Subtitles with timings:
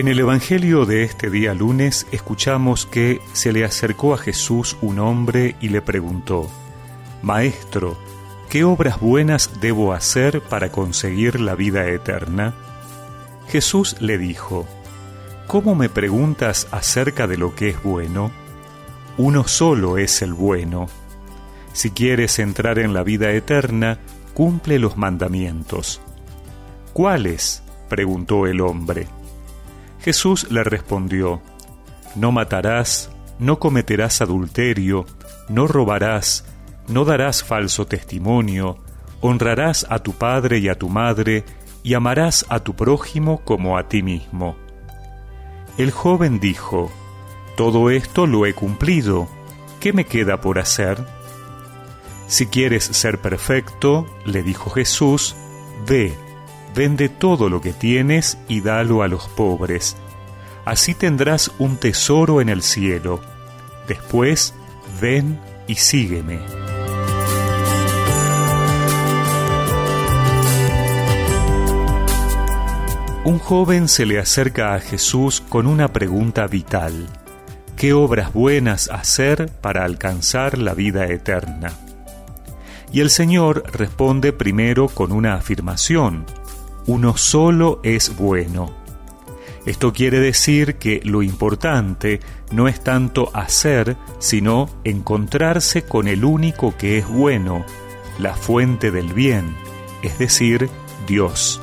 [0.00, 4.98] En el Evangelio de este día lunes escuchamos que se le acercó a Jesús un
[4.98, 6.48] hombre y le preguntó,
[7.20, 7.98] Maestro,
[8.48, 12.54] ¿qué obras buenas debo hacer para conseguir la vida eterna?
[13.48, 14.66] Jesús le dijo,
[15.46, 18.30] ¿Cómo me preguntas acerca de lo que es bueno?
[19.18, 20.86] Uno solo es el bueno.
[21.74, 23.98] Si quieres entrar en la vida eterna,
[24.32, 26.00] cumple los mandamientos.
[26.94, 27.62] ¿Cuáles?
[27.90, 29.08] preguntó el hombre.
[30.02, 31.42] Jesús le respondió,
[32.14, 35.06] No matarás, no cometerás adulterio,
[35.48, 36.44] no robarás,
[36.88, 38.78] no darás falso testimonio,
[39.20, 41.44] honrarás a tu padre y a tu madre,
[41.82, 44.56] y amarás a tu prójimo como a ti mismo.
[45.78, 46.90] El joven dijo,
[47.56, 49.28] Todo esto lo he cumplido,
[49.80, 50.98] ¿qué me queda por hacer?
[52.26, 55.36] Si quieres ser perfecto, le dijo Jesús,
[55.86, 56.14] ve,
[56.74, 59.96] vende todo lo que tienes y dalo a los pobres.
[60.64, 63.20] Así tendrás un tesoro en el cielo.
[63.88, 64.54] Después,
[65.00, 66.40] ven y sígueme.
[73.22, 77.06] Un joven se le acerca a Jesús con una pregunta vital.
[77.76, 81.72] ¿Qué obras buenas hacer para alcanzar la vida eterna?
[82.92, 86.26] Y el Señor responde primero con una afirmación,
[86.86, 88.72] uno solo es bueno.
[89.66, 96.76] Esto quiere decir que lo importante no es tanto hacer, sino encontrarse con el único
[96.76, 97.64] que es bueno,
[98.18, 99.54] la fuente del bien,
[100.02, 100.70] es decir,
[101.06, 101.60] Dios.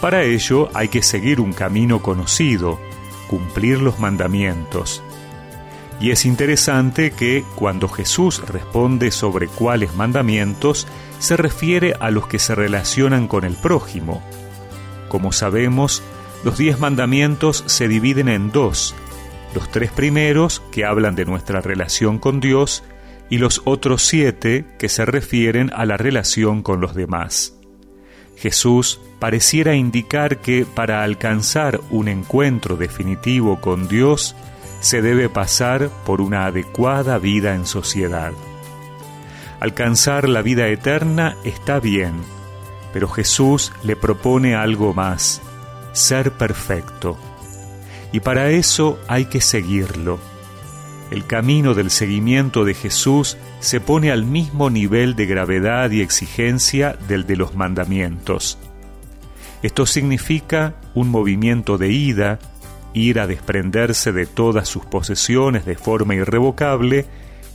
[0.00, 2.78] Para ello hay que seguir un camino conocido,
[3.28, 5.02] cumplir los mandamientos.
[6.00, 10.86] Y es interesante que cuando Jesús responde sobre cuáles mandamientos,
[11.18, 14.22] se refiere a los que se relacionan con el prójimo.
[15.08, 16.02] Como sabemos,
[16.44, 18.94] los diez mandamientos se dividen en dos,
[19.54, 22.82] los tres primeros que hablan de nuestra relación con Dios
[23.30, 27.54] y los otros siete que se refieren a la relación con los demás.
[28.36, 34.36] Jesús pareciera indicar que para alcanzar un encuentro definitivo con Dios,
[34.84, 38.32] se debe pasar por una adecuada vida en sociedad.
[39.58, 42.12] Alcanzar la vida eterna está bien,
[42.92, 45.40] pero Jesús le propone algo más,
[45.94, 47.16] ser perfecto.
[48.12, 50.18] Y para eso hay que seguirlo.
[51.10, 56.94] El camino del seguimiento de Jesús se pone al mismo nivel de gravedad y exigencia
[57.08, 58.58] del de los mandamientos.
[59.62, 62.38] Esto significa un movimiento de ida,
[62.94, 67.06] ir a desprenderse de todas sus posesiones de forma irrevocable,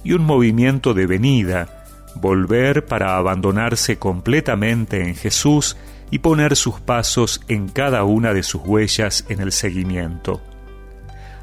[0.03, 1.85] y un movimiento de venida,
[2.16, 5.77] volver para abandonarse completamente en Jesús
[6.11, 10.41] y poner sus pasos en cada una de sus huellas en el seguimiento.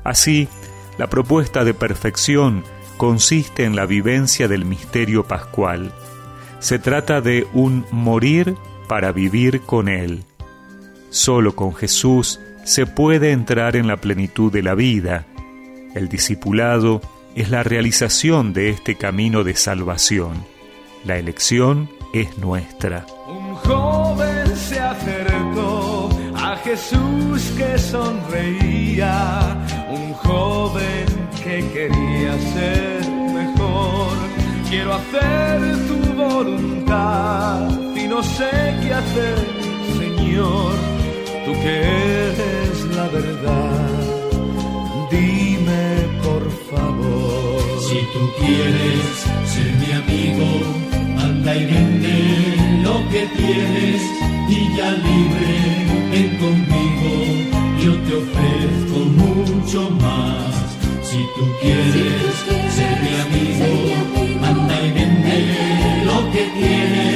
[0.05, 0.49] Así,
[0.99, 2.65] la propuesta de perfección
[2.97, 5.93] consiste en la vivencia del misterio pascual.
[6.59, 8.55] Se trata de un morir
[8.89, 10.25] para vivir con Él.
[11.11, 15.25] Solo con Jesús se puede entrar en la plenitud de la vida.
[15.95, 17.01] El discipulado
[17.37, 20.45] es la realización de este camino de salvación.
[21.05, 23.07] La elección es nuestra.
[23.29, 31.07] Un joven se acercó a Jesús que sonreía, un joven
[31.37, 34.13] que quería ser mejor.
[34.69, 38.51] Quiero hacer tu voluntad y no sé
[38.83, 39.39] qué hacer,
[39.97, 40.96] Señor
[41.47, 41.75] tú que
[42.29, 43.89] eres la verdad,
[45.11, 45.87] dime
[46.25, 47.63] por favor.
[47.87, 49.07] Si tú quieres
[49.53, 50.49] ser mi amigo,
[51.25, 52.17] anda y vende
[52.83, 54.03] lo que tienes
[54.49, 55.55] y ya libre
[56.11, 57.11] ven conmigo,
[57.85, 60.53] yo te ofrezco mucho más.
[61.09, 62.35] Si tú quieres
[62.77, 63.71] ser mi amigo,
[64.51, 65.39] anda y vende
[66.09, 67.16] lo que tienes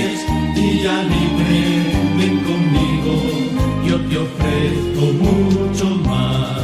[4.50, 6.60] ofrezco mucho más.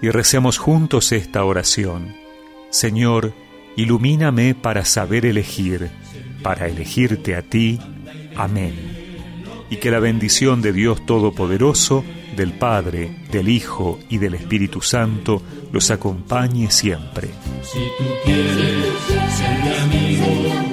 [0.00, 2.14] Y recemos juntos esta oración.
[2.70, 3.32] Señor,
[3.76, 5.90] ilumíname para saber elegir,
[6.42, 7.78] para elegirte a ti.
[8.36, 8.74] Amén.
[9.70, 12.04] Y que la bendición de Dios Todopoderoso,
[12.36, 17.28] del Padre, del Hijo y del Espíritu Santo los acompañe siempre.
[17.62, 18.94] Si tú quieres
[19.36, 20.71] ser mi amigo,